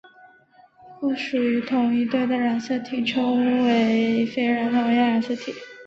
[0.99, 5.53] 不属于同一对的染色体称为非同源染色体。